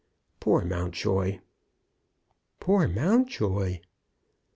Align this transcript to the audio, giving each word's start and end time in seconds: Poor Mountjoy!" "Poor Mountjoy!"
Poor 0.39 0.65
Mountjoy!" 0.65 1.41
"Poor 2.59 2.87
Mountjoy!" 2.87 3.81